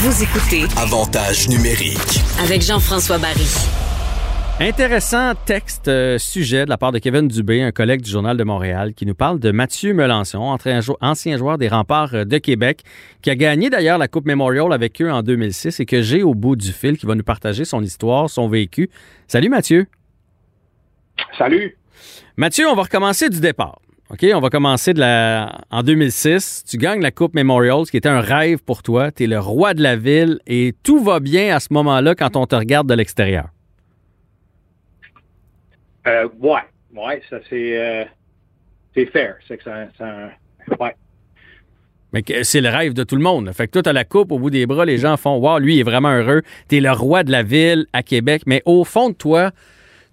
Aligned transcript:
Vous 0.00 0.22
écoutez 0.22 0.64
Avantage 0.76 1.48
numérique. 1.48 2.20
avec 2.42 2.62
Jean-François 2.62 3.18
Barry. 3.18 3.46
Intéressant 4.60 5.34
texte, 5.46 5.88
euh, 5.88 6.18
sujet 6.18 6.64
de 6.64 6.70
la 6.70 6.76
part 6.76 6.92
de 6.92 6.98
Kevin 6.98 7.26
Dubé, 7.28 7.62
un 7.62 7.70
collègue 7.72 8.02
du 8.02 8.10
Journal 8.10 8.36
de 8.36 8.44
Montréal, 8.44 8.92
qui 8.94 9.06
nous 9.06 9.14
parle 9.14 9.38
de 9.38 9.50
Mathieu 9.50 9.94
Melançon, 9.94 10.38
ancien 10.40 10.80
jou- 10.80 10.96
ancien 11.00 11.36
joueur 11.36 11.58
des 11.58 11.68
remparts 11.68 12.14
euh, 12.14 12.24
de 12.24 12.38
Québec, 12.38 12.82
qui 13.22 13.30
a 13.30 13.36
gagné 13.36 13.70
d'ailleurs 13.70 13.98
la 13.98 14.08
Coupe 14.08 14.26
Memorial 14.26 14.72
avec 14.72 15.00
eux 15.00 15.10
en 15.10 15.22
2006 15.22 15.80
et 15.80 15.86
que 15.86 16.02
j'ai 16.02 16.22
au 16.22 16.34
bout 16.34 16.56
du 16.56 16.72
fil, 16.72 16.98
qui 16.98 17.06
va 17.06 17.14
nous 17.14 17.22
partager 17.24 17.64
son 17.64 17.82
histoire, 17.82 18.28
son 18.30 18.48
vécu. 18.48 18.90
Salut 19.26 19.48
Mathieu. 19.48 19.86
Salut. 21.36 21.76
Mathieu, 22.36 22.68
on 22.68 22.74
va 22.74 22.82
recommencer 22.82 23.28
du 23.30 23.40
départ. 23.40 23.78
OK, 24.10 24.24
on 24.34 24.40
va 24.40 24.48
commencer 24.48 24.94
de 24.94 25.00
la 25.00 25.60
en 25.70 25.82
2006, 25.82 26.64
tu 26.66 26.78
gagnes 26.78 27.02
la 27.02 27.10
Coupe 27.10 27.34
Memorial, 27.34 27.84
ce 27.84 27.90
qui 27.90 27.98
était 27.98 28.08
un 28.08 28.20
rêve 28.22 28.58
pour 28.62 28.82
toi, 28.82 29.12
tu 29.12 29.24
es 29.24 29.26
le 29.26 29.38
roi 29.38 29.74
de 29.74 29.82
la 29.82 29.96
ville 29.96 30.40
et 30.46 30.74
tout 30.82 31.02
va 31.04 31.20
bien 31.20 31.54
à 31.54 31.60
ce 31.60 31.72
moment-là 31.74 32.14
quand 32.14 32.34
on 32.36 32.46
te 32.46 32.54
regarde 32.56 32.88
de 32.88 32.94
l'extérieur. 32.94 33.48
Euh, 36.06 36.26
ouais, 36.40 36.62
ouais, 36.96 37.22
ça 37.28 37.36
c'est 37.50 37.78
euh, 37.78 38.04
c'est 38.94 39.06
fair. 39.06 39.36
C'est 39.46 39.58
que 39.58 39.64
ça, 39.64 39.86
ça- 39.98 40.30
ouais. 40.80 40.94
Mais 42.14 42.24
c'est 42.44 42.62
le 42.62 42.70
rêve 42.70 42.94
de 42.94 43.04
tout 43.04 43.16
le 43.16 43.22
monde. 43.22 43.52
Fait 43.52 43.66
que 43.66 43.72
toi, 43.72 43.82
t'as 43.82 43.92
la 43.92 44.04
coupe 44.04 44.32
au 44.32 44.38
bout 44.38 44.48
des 44.48 44.64
bras, 44.64 44.86
les 44.86 44.96
gens 44.96 45.18
font 45.18 45.36
Wow, 45.36 45.58
lui 45.58 45.76
il 45.76 45.80
est 45.80 45.84
vraiment 45.84 46.08
heureux. 46.10 46.40
T'es 46.68 46.80
le 46.80 46.90
roi 46.92 47.24
de 47.24 47.30
la 47.30 47.42
ville 47.42 47.84
à 47.92 48.02
Québec. 48.02 48.44
Mais 48.46 48.62
au 48.64 48.84
fond 48.84 49.10
de 49.10 49.14
toi, 49.14 49.50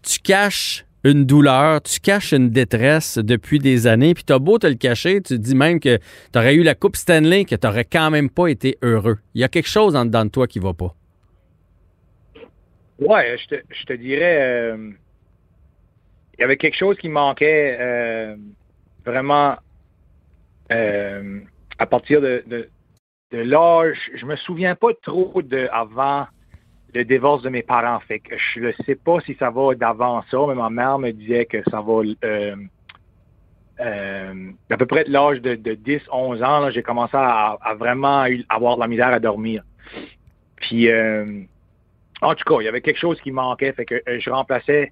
tu 0.04 0.20
caches 0.20 0.84
une 1.06 1.26
douleur, 1.26 1.84
tu 1.84 2.00
caches 2.00 2.34
une 2.34 2.50
détresse 2.50 3.20
depuis 3.20 3.60
des 3.60 3.86
années. 3.86 4.16
Puis 4.16 4.24
t'as 4.24 4.40
beau 4.40 4.58
te 4.58 4.66
le 4.66 4.74
cacher, 4.74 5.22
tu 5.22 5.38
dis 5.38 5.56
même 5.56 5.80
que 5.80 6.00
t'aurais 6.32 6.56
eu 6.56 6.64
la 6.64 6.74
Coupe 6.74 6.96
Stanley, 6.96 7.46
que 7.46 7.56
t'aurais 7.56 7.86
quand 7.86 8.10
même 8.10 8.30
pas 8.30 8.48
été 8.48 8.78
heureux. 8.82 9.20
Il 9.36 9.42
y 9.42 9.44
a 9.44 9.48
quelque 9.48 9.70
chose 9.70 9.96
en 9.96 10.06
dedans 10.06 10.26
de 10.26 10.32
toi 10.32 10.48
qui 10.48 10.58
va 10.58 10.74
pas. 10.74 10.96
Ouais, 12.98 13.38
je 13.38 13.56
te, 13.56 13.62
je 13.70 13.94
dirais, 13.94 14.40
euh, 14.42 14.92
il 16.38 16.42
y 16.42 16.44
avait 16.44 16.58
quelque 16.58 16.78
chose 16.78 16.98
qui 16.98 17.10
manquait 17.10 17.78
euh, 17.80 18.36
vraiment 19.06 19.58
euh, 20.72 21.40
à 21.78 21.86
partir 21.86 22.20
de, 22.20 22.44
de, 22.48 22.68
de 23.32 23.38
l'âge. 23.38 24.10
Je 24.16 24.26
me 24.26 24.36
souviens 24.38 24.76
pas 24.76 24.94
trop 25.04 25.42
de 25.44 25.68
avant 25.72 26.26
le 26.96 27.06
divorce 27.06 27.42
de 27.44 27.50
mes 27.50 27.62
parents. 27.64 28.00
Fait 28.08 28.20
que 28.20 28.36
je 28.38 28.60
ne 28.62 28.72
sais 28.86 28.96
pas 28.96 29.20
si 29.22 29.36
ça 29.36 29.50
va 29.50 29.76
d'avant 29.76 30.24
ça, 30.32 30.38
mais 30.48 30.56
ma 30.56 30.70
mère 30.70 30.98
me 31.00 31.12
disait 31.12 31.46
que 31.46 31.58
ça 31.70 31.82
va 31.82 32.02
euh, 32.24 32.56
euh, 33.82 34.52
à 34.70 34.78
peu 34.78 34.86
près 34.86 35.04
de 35.04 35.12
l'âge 35.12 35.42
de, 35.42 35.56
de 35.56 35.74
10, 35.74 36.02
11 36.12 36.44
ans, 36.44 36.70
j'ai 36.72 36.82
commencé 36.84 37.16
à, 37.18 37.58
à 37.62 37.74
vraiment 37.76 38.26
avoir 38.50 38.76
de 38.76 38.82
la 38.82 38.88
misère 38.88 39.08
à 39.10 39.20
dormir. 39.20 39.64
Puis 40.56 40.90
euh, 40.90 41.42
en 42.22 42.34
tout 42.34 42.46
cas, 42.46 42.62
il 42.62 42.66
y 42.66 42.70
avait 42.70 42.82
quelque 42.82 43.00
chose 43.00 43.20
qui 43.22 43.32
manquait, 43.32 43.74
fait 43.74 43.86
que 43.86 43.96
euh, 44.08 44.20
je 44.20 44.30
remplaçais 44.30 44.92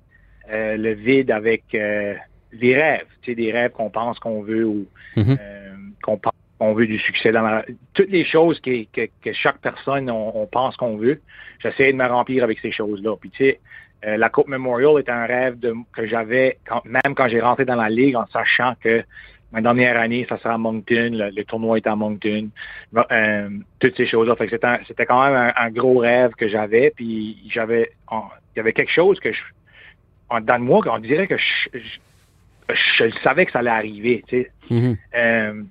le 0.49 0.91
vide 0.91 1.31
avec 1.31 1.63
des 1.71 2.75
rêves, 2.75 3.07
tu 3.21 3.31
sais, 3.31 3.35
des 3.35 3.51
rêves 3.53 3.71
qu'on 3.71 3.89
pense 3.89 4.19
qu'on 4.19 4.41
veut 4.43 4.65
ou 4.65 4.85
Mhm. 5.15 5.37
euh, 5.39 5.75
qu'on 6.01 6.17
pense 6.17 6.33
qu'on 6.59 6.73
veut 6.73 6.87
du 6.87 6.99
succès 6.99 7.31
dans 7.31 7.41
la... 7.41 7.65
Toutes 7.93 8.09
les 8.09 8.25
choses 8.25 8.59
que, 8.59 8.83
que, 8.91 9.09
que 9.23 9.33
chaque 9.33 9.59
personne, 9.59 10.09
on, 10.09 10.37
on 10.37 10.47
pense 10.47 10.77
qu'on 10.77 10.97
veut, 10.97 11.21
j'essayais 11.59 11.91
de 11.91 11.97
me 11.97 12.05
remplir 12.07 12.43
avec 12.43 12.59
ces 12.59 12.71
choses-là. 12.71 13.15
Puis 13.19 13.29
tu 13.31 13.37
sais, 13.43 13.59
euh, 14.05 14.17
la 14.17 14.29
Coupe 14.29 14.47
Memorial 14.47 14.99
est 14.99 15.09
un 15.09 15.25
rêve 15.25 15.59
de, 15.59 15.73
que 15.95 16.05
j'avais 16.05 16.57
quand, 16.65 16.83
même 16.85 17.15
quand 17.15 17.27
j'ai 17.27 17.41
rentré 17.41 17.65
dans 17.65 17.75
la 17.75 17.89
ligue 17.89 18.15
en 18.15 18.27
sachant 18.27 18.73
que 18.81 19.03
ma 19.51 19.61
dernière 19.61 19.99
année, 19.99 20.25
ça 20.27 20.37
sera 20.39 20.55
à 20.55 20.57
Moncton, 20.57 21.11
le, 21.13 21.29
le 21.29 21.43
tournoi 21.45 21.77
est 21.77 21.87
à 21.87 21.95
Moncton, 21.95 22.49
euh, 23.11 23.49
toutes 23.79 23.95
ces 23.95 24.07
choses-là. 24.07 24.35
Fait 24.35 24.45
que 24.45 24.51
c'était, 24.51 24.67
un- 24.67 24.79
c'était 24.87 25.05
quand 25.05 25.23
même 25.23 25.35
un, 25.35 25.53
un 25.55 25.69
gros 25.69 25.99
rêve 25.99 26.31
que 26.31 26.47
j'avais. 26.47 26.91
Puis 26.95 27.37
j'avais, 27.49 27.91
il 28.11 28.57
y 28.57 28.59
avait 28.59 28.73
quelque 28.73 28.91
chose 28.91 29.19
que 29.19 29.31
je, 29.31 29.41
en 30.29 30.39
dedans 30.41 30.59
de 30.59 30.63
moi, 30.63 30.81
qu'on 30.81 30.97
dirait 30.99 31.27
que 31.27 31.37
je, 31.37 31.69
je, 31.73 32.75
je 32.97 33.03
le 33.03 33.11
savais 33.23 33.45
que 33.45 33.51
ça 33.51 33.59
allait 33.59 33.69
arriver. 33.69 34.23
Tu 34.27 34.41
sais. 34.41 34.51
Mhm. 34.71 34.97
Euh, 35.15 35.63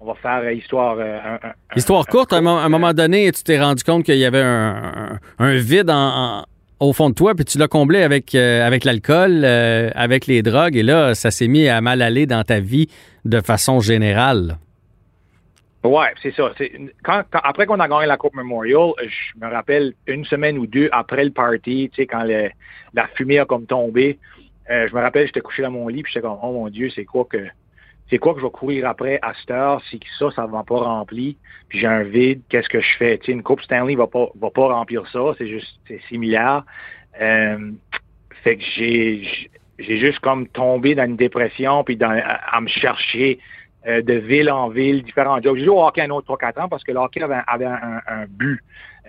on 0.00 0.06
va 0.06 0.14
faire 0.14 0.38
euh, 0.44 0.52
histoire. 0.52 0.96
euh, 0.98 1.18
un- 1.24 1.48
un- 1.48 1.52
Histoire 1.76 2.00
un 2.00 2.04
courte, 2.04 2.32
à 2.32 2.36
un, 2.36 2.38
cas, 2.40 2.44
mo- 2.44 2.56
à 2.56 2.62
un 2.62 2.66
euh, 2.66 2.68
moment 2.68 2.92
donné, 2.92 3.30
tu 3.32 3.42
t'es 3.42 3.60
rendu 3.60 3.82
compte 3.84 4.04
qu'il 4.04 4.16
y 4.18 4.24
avait 4.24 4.42
un, 4.42 5.18
vide 5.56 5.90
en- 5.90 5.94
en- 6.40 6.44
au 6.80 6.92
fond 6.92 7.08
de 7.10 7.14
toi, 7.14 7.34
puis 7.34 7.44
tu 7.44 7.56
l'as 7.58 7.68
comblé 7.68 8.02
avec, 8.02 8.34
euh, 8.34 8.66
avec 8.66 8.84
l'alcool, 8.84 9.42
euh, 9.44 9.90
avec 9.94 10.26
les 10.26 10.42
drogues, 10.42 10.76
et 10.76 10.82
là, 10.82 11.14
ça 11.14 11.30
s'est 11.30 11.48
mis 11.48 11.68
à 11.68 11.80
mal 11.80 12.02
aller 12.02 12.26
dans 12.26 12.42
ta 12.44 12.60
vie 12.60 12.88
de 13.24 13.40
façon 13.40 13.80
générale. 13.80 14.58
Ouais, 15.84 16.08
c'est 16.20 16.34
ça. 16.34 16.50
Quand, 17.04 17.22
quand- 17.30 17.40
après 17.44 17.64
qu'on 17.66 17.78
a 17.78 17.86
gagné 17.88 18.06
la 18.06 18.16
Coupe 18.16 18.34
Memorial, 18.34 18.90
je 19.00 19.38
me 19.40 19.48
rappelle 19.50 19.94
une 20.08 20.24
semaine 20.24 20.58
ou 20.58 20.66
deux 20.66 20.88
après 20.90 21.24
le 21.24 21.30
party, 21.30 21.90
tu 21.92 22.02
sais, 22.02 22.06
quand 22.06 22.24
le- 22.24 22.50
la 22.92 23.06
fumée 23.14 23.38
a 23.38 23.44
comme 23.44 23.66
tombé, 23.66 24.18
euh, 24.68 24.88
je 24.90 24.94
me 24.94 25.00
rappelle, 25.00 25.26
j'étais 25.28 25.40
couché 25.40 25.62
dans 25.62 25.70
mon 25.70 25.86
lit, 25.86 26.02
puis 26.02 26.12
j'étais 26.12 26.26
comme, 26.26 26.38
oh 26.42 26.52
mon 26.52 26.68
Dieu, 26.68 26.90
c'est 26.90 27.04
quoi 27.04 27.24
que 27.30 27.38
c'est 28.08 28.18
quoi 28.18 28.34
que 28.34 28.40
je 28.40 28.44
vais 28.44 28.50
courir 28.52 28.86
après 28.88 29.18
à 29.22 29.32
cette 29.34 29.50
heure? 29.50 29.82
Si 29.90 30.00
ça, 30.18 30.30
ça 30.30 30.46
ne 30.46 30.52
va 30.52 30.62
pas 30.62 30.76
rempli, 30.78 31.36
puis 31.68 31.80
j'ai 31.80 31.86
un 31.86 32.02
vide, 32.04 32.42
qu'est-ce 32.48 32.68
que 32.68 32.80
je 32.80 32.96
fais? 32.98 33.18
Tu 33.18 33.26
sais, 33.26 33.32
une 33.32 33.42
Coupe 33.42 33.62
Stanley 33.62 33.96
va 33.96 34.06
pas 34.06 34.28
va 34.40 34.50
pas 34.50 34.68
remplir 34.68 35.06
ça, 35.08 35.34
c'est 35.38 35.48
juste 35.48 35.78
c'est 35.88 36.00
similaire. 36.08 36.64
Euh, 37.20 37.72
fait 38.44 38.56
que 38.56 38.62
j'ai 38.76 39.50
j'ai 39.78 39.98
juste 39.98 40.20
comme 40.20 40.46
tombé 40.48 40.94
dans 40.94 41.04
une 41.04 41.16
dépression, 41.16 41.84
puis 41.84 41.96
dans, 41.96 42.10
à, 42.10 42.60
me 42.60 42.68
chercher 42.68 43.38
euh, 43.86 44.00
de 44.02 44.14
ville 44.14 44.50
en 44.50 44.68
ville, 44.68 45.02
différents 45.02 45.40
jobs. 45.42 45.56
J'ai 45.56 45.64
joué 45.64 45.74
au 45.74 45.84
hockey 45.84 46.00
un 46.00 46.10
autre 46.10 46.34
3-4 46.34 46.62
ans 46.62 46.68
parce 46.68 46.82
que 46.82 46.92
le 46.92 46.98
hockey 46.98 47.22
avait, 47.22 47.40
avait 47.46 47.66
un, 47.66 48.00
un 48.06 48.26
but. 48.28 48.60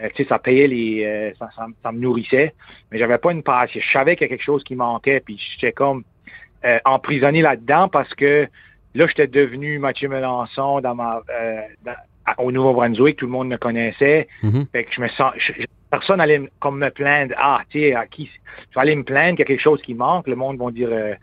Euh, 0.01 0.09
tu 0.13 0.23
sais, 0.23 0.29
ça 0.29 0.39
payait 0.39 0.67
les. 0.67 1.05
euh, 1.05 1.31
ça, 1.39 1.49
ça- 1.55 1.67
ça 1.81 1.91
me 1.91 1.99
nourrissait, 1.99 2.53
mais 2.91 2.97
j'avais 2.99 3.17
pas 3.17 3.31
une 3.31 3.43
passion. 3.43 3.79
Je 3.81 3.91
savais 3.91 4.15
qu'il 4.15 4.25
y 4.25 4.29
a 4.29 4.29
quelque 4.29 4.43
chose 4.43 4.63
qui 4.63 4.75
manquait, 4.75 5.19
puis 5.21 5.39
j'étais 5.53 5.71
comme 5.71 6.03
euh, 6.65 6.79
emprisonné 6.85 7.41
là-dedans 7.41 7.87
parce 7.87 8.13
que 8.15 8.47
là, 8.97 9.07
j'étais 9.07 9.27
devenu 9.27 9.79
Mathieu 9.79 10.09
Melançon 10.09 10.81
dans 10.81 10.95
ma 10.95 11.21
euh, 11.29 11.61
dans- 11.83 11.95
au 12.43 12.51
Nouveau-Brunswick, 12.51 13.15
tout 13.17 13.25
le 13.25 13.31
monde 13.31 13.47
me 13.47 13.57
connaissait. 13.57 14.27
Mhm. 14.43 14.67
Fait 14.71 14.83
que 14.83 14.93
je 14.93 14.99
me 15.01 15.07
sens. 15.09 15.31
je- 15.37 15.53
personne 15.89 16.19
allait 16.19 16.39
me- 16.39 16.49
comme 16.59 16.77
me 16.79 16.89
plaindre. 16.89 17.33
Ah, 17.37 17.61
tu 17.69 17.79
sais, 17.79 17.95
à 17.95 18.05
qui 18.05 18.25
je 18.25 18.75
vais 18.75 18.81
aller 18.81 18.95
me 18.95 19.03
plaindre 19.03 19.37
qu'il 19.37 19.39
y 19.39 19.41
a 19.43 19.45
quelque 19.45 19.61
chose 19.61 19.81
qui 19.81 19.93
manque. 19.93 20.27
Le 20.27 20.35
monde 20.35 20.57
va 20.57 20.69
dire 20.71 20.89
euh, 20.91 21.13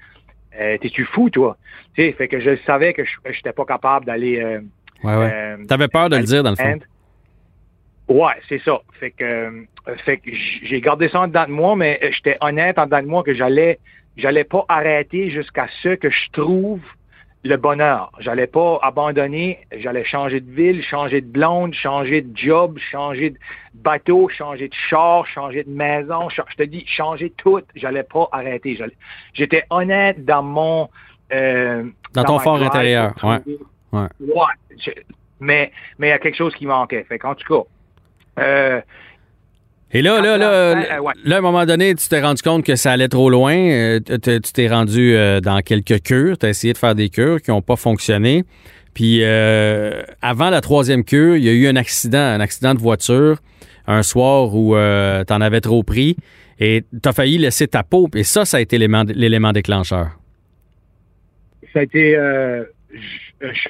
euh, 0.58 0.78
T'es-tu 0.78 1.04
fou, 1.04 1.28
toi? 1.28 1.56
Tu 1.94 2.02
sais, 2.02 2.12
fait 2.12 2.28
que 2.28 2.40
je 2.40 2.56
savais 2.64 2.94
que 2.94 3.04
je 3.04 3.12
n'étais 3.28 3.52
pas 3.52 3.64
capable 3.66 4.06
d'aller. 4.06 4.40
euh, 4.40 4.60
Ouais, 5.02 5.16
ouais. 5.16 5.56
T'avais 5.68 5.88
peur 5.88 6.08
de 6.08 6.16
le 6.16 6.22
dire, 6.22 6.42
dans 6.42 6.50
le 6.50 6.56
fond. 6.56 6.78
Ouais, 8.08 8.34
c'est 8.48 8.60
ça. 8.62 8.80
Fait 9.00 9.10
que, 9.10 9.64
fait 10.04 10.18
que 10.18 10.30
j'ai 10.62 10.80
gardé 10.80 11.08
ça 11.08 11.20
en 11.20 11.26
dedans 11.26 11.46
de 11.46 11.50
moi, 11.52 11.74
mais 11.76 11.98
j'étais 12.12 12.36
honnête 12.40 12.78
en 12.78 12.84
dedans 12.84 13.02
de 13.02 13.06
moi 13.06 13.22
que 13.22 13.34
j'allais, 13.34 13.78
j'allais 14.16 14.44
pas 14.44 14.64
arrêter 14.68 15.30
jusqu'à 15.30 15.66
ce 15.82 15.90
que 15.96 16.10
je 16.10 16.30
trouve 16.32 16.80
le 17.44 17.56
bonheur. 17.56 18.10
J'allais 18.18 18.46
pas 18.46 18.78
abandonner. 18.82 19.58
J'allais 19.76 20.04
changer 20.04 20.40
de 20.40 20.50
ville, 20.50 20.82
changer 20.82 21.20
de 21.20 21.26
blonde, 21.26 21.74
changer 21.74 22.22
de 22.22 22.36
job, 22.36 22.78
changer 22.78 23.30
de 23.30 23.38
bateau, 23.74 24.28
changer 24.30 24.68
de 24.68 24.74
char, 24.74 25.26
changer 25.26 25.62
de 25.64 25.70
maison. 25.70 26.28
Je 26.30 26.40
te 26.56 26.62
dis, 26.62 26.84
changer 26.86 27.30
tout. 27.36 27.60
J'allais 27.74 28.02
pas 28.02 28.28
arrêter. 28.32 28.76
J'allais- 28.76 28.96
J'étais 29.34 29.64
honnête 29.70 30.24
dans 30.24 30.42
mon 30.42 30.88
euh, 31.32 31.84
Dans 32.12 32.24
ton 32.24 32.38
fort 32.38 32.56
drive 32.56 32.68
intérieur, 32.68 33.14
Ouais. 33.22 33.38
Ouais. 33.92 34.06
je- 34.78 34.90
mais 35.40 35.72
mais 35.98 36.08
il 36.08 36.10
y 36.10 36.12
a 36.12 36.18
quelque 36.18 36.36
chose 36.36 36.54
qui 36.54 36.66
manquait. 36.66 37.04
Fait 37.04 37.18
qu'en 37.18 37.34
tout 37.34 37.46
cas, 37.48 38.42
euh, 38.42 38.80
Et 39.94 40.02
là, 40.02 40.20
là, 40.20 40.36
là, 40.36 40.50
Euh, 40.52 40.74
là, 40.74 40.98
euh, 41.00 41.34
à 41.34 41.38
un 41.38 41.40
moment 41.40 41.64
donné, 41.64 41.94
tu 41.94 42.08
t'es 42.08 42.20
rendu 42.20 42.42
compte 42.42 42.64
que 42.64 42.74
ça 42.76 42.90
allait 42.92 43.08
trop 43.08 43.30
loin. 43.30 43.54
euh, 43.56 44.00
Tu 44.00 44.40
t'es 44.52 44.68
rendu 44.68 45.14
euh, 45.14 45.40
dans 45.40 45.60
quelques 45.60 46.02
cures. 46.02 46.36
Tu 46.36 46.46
as 46.46 46.48
essayé 46.50 46.72
de 46.72 46.78
faire 46.78 46.94
des 46.96 47.08
cures 47.10 47.40
qui 47.40 47.50
n'ont 47.52 47.62
pas 47.62 47.76
fonctionné. 47.76 48.42
Puis 48.92 49.20
euh, 49.22 50.02
avant 50.20 50.50
la 50.50 50.60
troisième 50.60 51.04
cure, 51.04 51.36
il 51.36 51.44
y 51.44 51.48
a 51.48 51.52
eu 51.52 51.66
un 51.68 51.76
accident, 51.76 52.18
un 52.18 52.40
accident 52.40 52.74
de 52.74 52.80
voiture, 52.80 53.38
un 53.86 54.02
soir 54.02 54.54
où 54.54 54.74
tu 54.74 55.32
en 55.32 55.40
avais 55.40 55.60
trop 55.60 55.82
pris 55.82 56.16
et 56.60 56.84
tu 57.02 57.08
as 57.08 57.12
failli 57.12 57.38
laisser 57.38 57.66
ta 57.68 57.82
peau. 57.82 58.08
Et 58.14 58.22
ça, 58.24 58.44
ça 58.44 58.56
a 58.58 58.60
été 58.60 58.78
l'élément 58.78 59.52
déclencheur. 59.52 60.08
ça 61.72 61.80
a 61.80 61.82
été, 61.82 62.16
euh, 62.16 62.62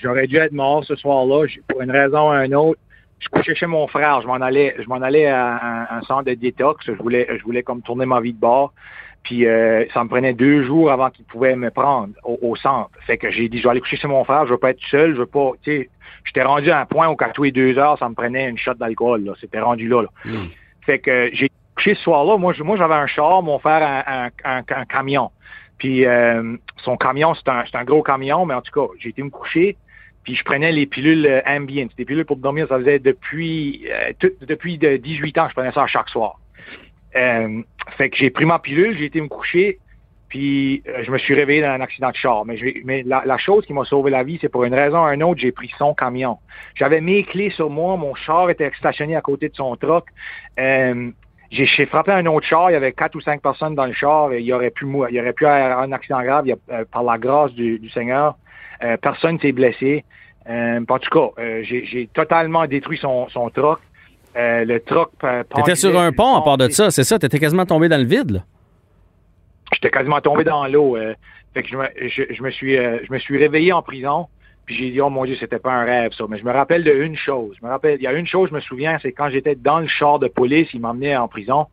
j'aurais 0.03 0.27
dû 0.27 0.37
être 0.37 0.53
mort 0.53 0.85
ce 0.85 0.95
soir-là 0.95 1.47
pour 1.69 1.81
une 1.81 1.91
raison 1.91 2.31
ou 2.31 2.35
une 2.35 2.55
autre. 2.55 2.81
Je 3.21 3.29
couchais 3.29 3.55
chez 3.55 3.67
mon 3.67 3.87
frère. 3.87 4.21
Je 4.21 4.27
m'en 4.27 4.35
allais, 4.35 4.75
je 4.79 4.87
m'en 4.89 5.01
allais 5.01 5.27
à 5.27 5.55
un, 5.93 5.99
un 5.99 6.03
centre 6.03 6.25
de 6.25 6.35
détox. 6.35 6.85
Je 6.87 6.93
voulais, 6.93 7.27
je 7.39 7.43
voulais 7.45 7.63
comme 7.63 7.81
tourner 7.83 8.07
ma 8.07 8.21
vie 8.21 8.33
de 8.35 8.39
bord. 8.41 8.73
Puis 9.23 9.47
euh, 9.47 9.87
ça 9.95 10.05
me 10.05 10.09
prenait 10.11 10.35
deux 10.35 10.65
jours 10.65 10.93
avant 10.93 11.09
qu'il 11.09 11.25
pouvait 11.25 11.57
me 11.57 11.71
prendre 11.71 12.13
au, 12.25 12.39
au 12.43 12.57
centre. 12.57 12.91
Fait 13.07 13.17
que 13.17 13.31
j'ai 13.31 13.49
dit, 13.49 13.59
je 13.59 13.63
vais 13.63 13.71
aller 13.71 13.81
coucher 13.81 13.97
chez 13.97 14.09
mon 14.09 14.23
frère. 14.25 14.45
Je 14.47 14.53
veux 14.53 14.59
pas 14.59 14.71
être 14.71 14.83
seul. 14.91 15.15
Je 15.15 15.21
veux 15.21 15.27
pas, 15.27 15.53
tu 15.63 15.71
sais, 15.71 15.91
j'étais 16.25 16.43
rendu 16.43 16.71
à 16.71 16.81
un 16.81 16.85
point 16.87 17.09
où 17.09 17.17
qu'à 17.17 17.31
tous 17.31 17.45
les 17.45 17.53
deux 17.53 17.79
heures, 17.79 17.99
ça 17.99 18.07
me 18.09 18.15
prenait 18.15 18.49
une 18.51 18.59
shot 18.59 18.75
d'alcool. 18.75 19.25
Là. 19.25 19.33
C'était 19.41 19.61
rendu 19.61 19.89
là. 19.89 20.03
là. 20.03 20.09
Fait 20.83 20.99
que 20.99 21.31
j'ai 21.33 21.51
couché 21.75 21.95
ce 21.95 22.03
soir-là. 22.03 22.37
Moi, 22.37 22.53
moi, 22.63 22.77
j'avais 22.77 22.95
un 22.95 23.07
char, 23.07 23.43
mon 23.43 23.59
frère 23.59 23.83
un, 24.07 24.27
un, 24.45 24.59
un- 24.59 24.65
un 24.81 24.85
camion. 24.85 25.31
Puis 25.79 26.05
euh, 26.05 26.57
son 26.85 26.97
camion, 26.99 27.33
c'est 27.35 27.49
un, 27.49 27.65
c'est 27.65 27.77
un 27.79 27.85
gros 27.85 28.03
camion, 28.03 28.45
mais 28.45 28.55
en 28.55 28.61
tout 28.61 28.73
cas, 28.73 28.93
j'ai 28.99 29.09
été 29.09 29.23
me 29.23 29.31
coucher. 29.31 29.77
Puis 30.25 30.35
je 30.35 30.43
prenais 30.43 30.73
les 30.73 30.87
pilules 30.87 31.27
euh, 31.27 31.41
Ambient. 31.47 31.89
Des 31.97 32.05
pilules 32.05 32.25
pour 32.25 32.37
dormir, 32.37 32.67
ça 32.69 32.79
faisait 32.79 32.99
depuis 32.99 33.87
euh, 33.91 34.13
depuis 34.41 34.79
de 34.79 34.97
18 34.97 35.39
ans, 35.39 35.49
je 35.49 35.55
prenais 35.55 35.73
ça 35.73 35.87
chaque 35.87 36.09
soir. 36.09 36.41
Euh, 37.15 37.63
fait 37.97 38.11
que 38.11 38.17
j'ai 38.17 38.31
pris 38.31 38.47
ma 38.47 38.59
pilule, 38.59 38.97
j'ai 38.99 39.05
été 39.05 39.21
me 39.21 39.29
coucher, 39.29 39.79
puis 40.29 40.83
je 41.03 41.11
me 41.11 41.19
suis 41.19 41.35
réveillé 41.35 41.61
dans 41.61 41.69
un 41.69 41.81
accident 41.81 42.11
de 42.11 42.17
char. 42.17 42.45
Mais, 42.45 42.57
mais 42.85 43.05
la, 43.05 43.39
chose 43.39 43.65
qui 43.67 43.73
m'a 43.73 43.85
sauvé 43.85 44.11
la 44.11 44.25
vie, 44.25 44.39
c'est 44.41 44.49
pour 44.49 44.65
une 44.65 44.75
raison 44.75 45.05
ou 45.05 45.09
une 45.09 45.23
autre, 45.23 45.41
j'ai 45.41 45.53
pris 45.53 45.71
son 45.79 45.95
camion. 45.95 46.39
J'avais 46.75 47.01
mes 47.01 47.23
clés 47.23 47.51
sur 47.51 47.71
moi, 47.71 47.97
mon 47.97 48.15
char 48.15 48.51
était 48.51 48.73
stationné 48.77 49.15
à 49.15 49.21
côté 49.21 49.49
de 49.49 49.55
son 49.55 49.77
truck. 49.77 50.07
j'ai 50.57 51.87
frappé 51.87 52.11
un 52.13 52.27
autre 52.27 52.47
char, 52.47 52.71
il 52.71 52.73
y 52.73 52.77
avait 52.77 52.93
quatre 52.93 53.15
ou 53.15 53.21
cinq 53.21 53.43
personnes 53.43 53.77
dans 53.77 53.87
le 53.87 53.93
char, 53.93 54.33
et 54.33 54.41
il 54.41 54.47
y 54.47 54.53
aurait 54.53 54.71
pu 54.71 54.87
il 54.87 55.15
y 55.15 55.21
aurait 55.21 55.35
avoir 55.39 55.81
un 55.81 55.93
accident 55.93 56.23
grave 56.23 56.47
par 56.91 57.05
la 57.05 57.19
grâce 57.19 57.53
du, 57.53 57.79
du 57.79 57.91
Seigneur. 57.91 58.37
Euh, 58.85 58.97
personne 58.97 59.41
s'est 59.41 59.53
blessé. 59.53 60.05
Euh, 60.49 60.81
en 60.87 60.99
tout 60.99 61.11
cas, 61.11 61.43
euh, 61.43 61.63
j'ai 61.63 62.09
totalement 62.13 62.67
détruit 62.67 62.99
son, 62.99 63.29
son 63.31 63.49
truck. 63.51 63.81
le 64.35 64.79
truck. 64.79 65.11
T'étais 65.55 65.75
sur 65.75 65.99
un 65.99 66.13
pont 66.13 66.37
à 66.37 66.43
part 66.43 66.59
de 66.59 66.69
ça, 66.69 66.91
c'est 66.91 67.05
ça? 67.05 67.19
T'étais 67.19 67.39
quasiment 67.39 67.67
tombé 67.67 67.89
dans 67.89 67.99
le 68.01 68.07
vide, 68.07 68.31
là? 68.31 68.41
J'étais 69.73 69.91
quasiment 69.91 70.21
tombé 70.21 70.45
dans 70.45 70.67
l'eau. 70.67 70.97
fait 71.55 71.63
que 71.63 71.69
je 71.69 71.77
me, 71.77 71.87
je, 72.09 72.43
me 72.43 72.51
suis, 72.51 72.77
je 72.77 73.13
me 73.13 73.19
suis 73.19 73.39
réveillé 73.39 73.73
en 73.73 73.83
prison. 73.83 74.27
Puis 74.67 74.77
j'ai 74.77 74.91
dit, 74.91 75.01
oh 75.01 75.11
mon 75.11 75.25
Dieu, 75.25 75.37
c'était 75.39 75.59
pas 75.59 75.73
un 75.73 75.85
rêve, 75.85 76.13
ça. 76.17 76.25
Mais 76.29 76.39
je 76.39 76.45
me 76.45 76.53
rappelle 76.53 76.85
de 76.85 76.93
une 76.93 77.17
chose. 77.17 77.57
Je 77.61 77.67
me 77.67 77.71
rappelle, 77.71 77.99
il 78.01 78.03
y 78.03 78.07
a 78.07 78.13
une 78.13 78.27
chose, 78.27 78.49
je 78.49 78.55
me 78.55 78.61
souviens, 78.61 78.99
c'est 79.03 79.13
quand 79.13 79.29
j'étais 79.29 79.55
dans 79.55 79.79
le 79.79 79.87
char 79.87 80.19
de 80.19 80.27
police, 80.27 80.69
il 80.73 80.81
m'emmenait 80.81 81.17
en 81.17 81.29
prison. 81.29 81.67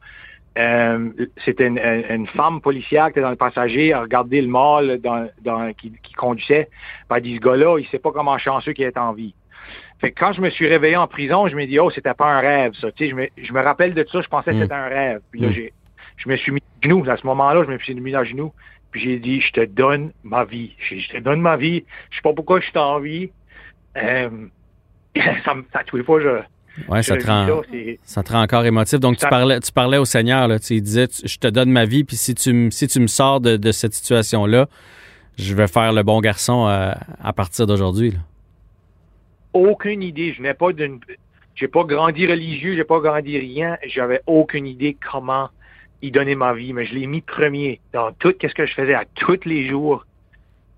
Euh, 0.58 1.10
c'était 1.46 1.68
une, 1.68 2.28
femme 2.28 2.60
policière 2.60 3.06
qui 3.06 3.12
était 3.12 3.22
dans 3.22 3.30
le 3.30 3.38
passager, 3.38 3.94
a 3.94 4.02
regardé 4.02 4.42
le 4.42 4.50
mâle 4.50 5.00
dans, 5.02 5.74
qui, 5.74 5.94
conduisait. 6.18 6.70
Ben, 7.10 7.18
elle 7.18 7.24
dit, 7.24 7.36
ce 7.36 7.40
gars-là, 7.40 7.80
il 7.80 7.88
sait 7.88 8.00
pas 8.00 8.12
comment 8.12 8.38
chanceux 8.38 8.74
qu'il 8.74 8.86
est 8.86 8.98
en 8.98 9.14
vie. 9.14 9.34
Fait 10.00 10.12
que 10.12 10.20
quand 10.20 10.34
je 10.34 10.42
me 10.42 10.50
suis 10.50 10.68
réveillé 10.68 10.98
en 10.98 11.08
prison, 11.08 11.48
je 11.48 11.56
me 11.56 11.66
dis, 11.66 11.80
oh, 11.80 11.90
c'était 11.90 12.14
pas 12.14 12.26
un 12.26 12.40
rêve, 12.40 12.74
ça. 12.74 12.92
Tu 12.92 13.06
sais, 13.06 13.12
je, 13.12 13.16
me, 13.16 13.28
je 13.38 13.54
me 13.54 13.62
rappelle 13.62 13.94
de 13.94 14.06
ça, 14.12 14.22
je 14.22 14.28
pensais 14.28 14.52
que 14.52 14.58
mm. 14.58 14.62
c'était 14.64 14.74
un 14.74 14.88
rêve. 14.88 15.22
Puis 15.32 15.40
là, 15.40 15.50
mm. 15.50 15.52
j'ai, 15.52 15.74
je 16.18 16.30
me 16.30 16.36
suis 16.36 16.52
mis 16.52 16.60
à 16.60 16.86
genoux. 16.86 17.06
À 17.08 17.18
ce 17.18 17.26
moment-là, 17.28 17.64
je 17.64 17.72
me 17.72 17.78
suis 17.78 17.96
mis 17.96 18.16
à 18.16 18.24
genoux. 18.24 18.52
Puis 18.92 19.02
j'ai 19.02 19.20
dit, 19.20 19.40
je 19.40 19.54
te 19.54 19.64
donne 19.64 20.12
ma 20.24 20.44
vie. 20.44 20.76
Je, 20.80 21.08
te 21.08 21.18
donne 21.20 21.40
ma 21.40 21.56
vie. 21.56 21.86
Je 22.10 22.18
sais 22.18 22.22
pas 22.24 22.34
pourquoi 22.34 22.60
je 22.60 22.66
suis 22.66 22.78
en 22.78 23.00
vie. 23.00 23.32
Euh, 23.96 24.30
ça, 25.16 25.56
ça, 25.72 25.84
tous 25.86 25.98
les 25.98 26.04
fois, 26.04 26.20
je, 26.20 26.42
oui, 26.88 27.04
ça 27.04 27.18
te, 27.18 27.28
rend, 27.28 27.62
ça 28.04 28.24
te 28.24 28.32
rend 28.32 28.42
encore 28.42 28.66
émotif. 28.66 29.00
Donc, 29.00 29.18
tu, 29.18 29.28
parlais, 29.28 29.60
tu 29.60 29.72
parlais 29.72 29.98
au 29.98 30.06
Seigneur, 30.06 30.48
là, 30.48 30.60
tu 30.60 30.80
disais, 30.80 31.08
je 31.24 31.38
te 31.38 31.48
donne 31.48 31.70
ma 31.70 31.86
vie, 31.86 32.04
puis 32.04 32.16
si 32.16 32.34
tu, 32.34 32.72
si 32.72 32.88
tu 32.88 33.00
me 33.00 33.08
sors 33.08 33.42
de, 33.42 33.72
cette 33.72 33.94
situation-là, 33.94 34.68
je 35.38 35.54
vais 35.54 35.68
faire 35.68 35.94
le 35.94 36.04
bon 36.04 36.22
garçon 36.22 36.66
à, 36.66 37.34
partir 37.34 37.68
d'aujourd'hui. 37.68 38.14
Aucune 39.54 40.02
idée. 40.02 40.34
Je 40.34 40.42
n'ai 40.42 40.54
pas 40.54 40.72
d'une. 40.72 41.00
J'ai 41.56 41.68
pas 41.68 41.84
grandi 41.84 42.26
religieux, 42.26 42.76
j'ai 42.76 42.86
pas 42.86 43.00
grandi 43.00 43.38
rien. 43.38 43.78
J'avais 43.86 44.22
aucune 44.26 44.66
idée 44.66 44.96
comment 45.12 45.50
y 46.02 46.10
donner 46.10 46.36
ma 46.36 46.54
vie, 46.54 46.74
mais 46.74 46.86
je 46.86 46.96
l'ai 46.96 47.06
mis 47.06 47.22
premier 47.22 47.82
dans 47.94 48.12
tout 48.14 48.34
ce 48.42 48.54
que 48.54 48.66
je 48.66 48.74
faisais 48.74 48.94
à 48.94 49.04
tous 49.16 49.42
les 49.46 49.68
jours. 49.68 50.06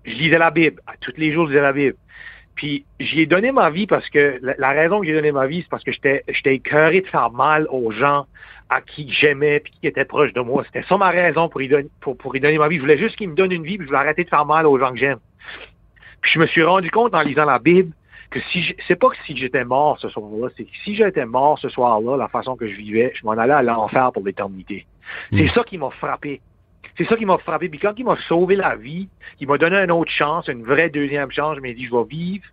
Je 0.04 0.12
lisais 0.14 0.38
la 0.38 0.50
Bible. 0.50 0.82
À 0.86 0.94
tous 1.00 1.14
les 1.16 1.32
jours, 1.32 1.46
je 1.46 1.52
lisais 1.52 1.62
la 1.62 1.72
Bible. 1.72 1.96
Puis 2.54 2.84
j'y 3.00 3.20
ai 3.20 3.26
donné 3.26 3.52
ma 3.52 3.70
vie 3.70 3.86
parce 3.86 4.08
que 4.10 4.40
la, 4.42 4.70
raison 4.70 5.00
que 5.00 5.06
j'ai 5.06 5.12
donné 5.12 5.32
ma 5.32 5.46
vie, 5.46 5.62
c'est 5.62 5.68
parce 5.68 5.82
que 5.82 5.92
j'étais 5.92 6.24
j'étais 6.28 6.54
écœuré 6.54 7.00
de 7.00 7.06
faire 7.08 7.30
mal 7.30 7.66
aux 7.70 7.90
gens 7.90 8.26
à 8.70 8.80
qui 8.80 9.10
j'aimais 9.12 9.60
puis 9.60 9.72
qui 9.80 9.86
étaient 9.86 10.04
proches 10.04 10.32
de 10.32 10.40
moi. 10.40 10.64
C'était 10.66 10.86
ça 10.86 10.96
ma 10.96 11.10
raison 11.10 11.48
pour 11.48 11.62
y 11.62 11.68
donner 11.68 11.88
pour, 12.00 12.16
pour 12.16 12.34
y 12.36 12.40
donner 12.40 12.58
ma 12.58 12.68
vie. 12.68 12.76
Je 12.76 12.80
voulais 12.80 12.98
juste 12.98 13.16
qu'ils 13.16 13.28
me 13.28 13.34
donnent 13.34 13.52
une 13.52 13.64
vie, 13.64 13.76
puis 13.76 13.86
je 13.86 13.88
voulais 13.88 14.00
arrêter 14.00 14.24
de 14.24 14.28
faire 14.28 14.46
mal 14.46 14.66
aux 14.66 14.78
gens 14.78 14.92
que 14.92 14.98
j'aime. 14.98 15.18
Puis 16.20 16.32
je 16.32 16.38
me 16.38 16.46
suis 16.46 16.62
rendu 16.62 16.90
compte 16.90 17.14
en 17.14 17.22
lisant 17.22 17.44
la 17.44 17.58
Bible 17.58 17.92
que 18.30 18.40
si 18.50 18.74
c'est 18.88 18.96
pas 18.96 19.10
que 19.10 19.16
si 19.26 19.36
j'étais 19.36 19.64
mort 19.64 19.98
ce 20.00 20.08
soir-là, 20.08 20.48
c'est 20.56 20.64
que 20.64 20.76
si 20.84 20.96
j'étais 20.96 21.26
mort 21.26 21.58
ce 21.58 21.68
soir-là, 21.68 22.16
la 22.16 22.28
façon 22.28 22.56
que 22.56 22.66
je 22.66 22.74
vivais, 22.74 23.12
je 23.14 23.24
m'en 23.24 23.32
allais 23.32 23.52
à 23.52 23.62
l'enfer 23.62 24.10
pour 24.12 24.24
l'éternité. 24.24 24.86
Hmm. 25.30 25.38
C'est 25.38 25.54
ça 25.54 25.64
qui 25.64 25.78
m'a 25.78 25.90
frappé. 25.90 26.40
C'est 26.96 27.04
ça 27.06 27.16
qui 27.16 27.24
m'a 27.24 27.38
frappé. 27.38 27.68
Puis 27.68 27.78
quand 27.78 27.94
il 27.96 28.04
m'a 28.04 28.16
sauvé 28.28 28.56
la 28.56 28.76
vie, 28.76 29.08
il 29.40 29.48
m'a 29.48 29.58
donné 29.58 29.76
une 29.76 29.90
autre 29.90 30.12
chance, 30.12 30.48
une 30.48 30.64
vraie 30.64 30.90
deuxième 30.90 31.30
chance, 31.30 31.56
je 31.56 31.60
m'ai 31.60 31.74
dit, 31.74 31.86
je 31.86 31.94
vais 31.94 32.04
vivre 32.04 32.44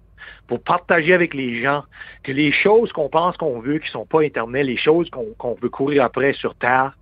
pour 0.47 0.61
partager 0.61 1.13
avec 1.13 1.33
les 1.33 1.61
gens 1.61 1.83
que 2.23 2.31
les 2.31 2.51
choses 2.51 2.91
qu'on 2.91 3.09
pense 3.09 3.38
qu'on 3.38 3.59
veut, 3.59 3.79
qui 3.79 3.89
sont 3.89 4.05
pas 4.05 4.21
éternelles, 4.21 4.67
les 4.67 4.77
choses 4.77 5.09
qu'on 5.09 5.55
veut 5.61 5.69
courir 5.69 6.03
après 6.03 6.33
sur 6.33 6.55
Terre, 6.55 6.93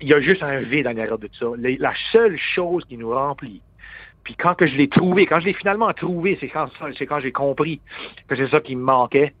il 0.00 0.08
y 0.08 0.14
a 0.14 0.20
juste 0.20 0.42
un 0.42 0.60
vide 0.60 0.86
en 0.86 0.96
arrière 0.96 1.18
de 1.18 1.28
ça. 1.38 1.46
La, 1.56 1.92
seule 2.12 2.38
chose 2.38 2.84
qui 2.86 2.96
nous 2.96 3.10
remplit, 3.10 3.60
puis 4.22 4.34
quand 4.34 4.54
que 4.54 4.66
je 4.66 4.76
l'ai 4.76 4.88
trouvé, 4.88 5.26
quand 5.26 5.40
je 5.40 5.46
l'ai 5.46 5.52
finalement 5.52 5.92
trouvé, 5.92 6.38
c'est 6.40 6.48
quand, 6.48 6.68
quand 6.80 7.20
j'ai 7.20 7.32
compris 7.32 7.80
que 8.28 8.36
c'est 8.36 8.48
ça 8.48 8.60
qui 8.60 8.76
me 8.76 8.82
manquait, 8.82 9.34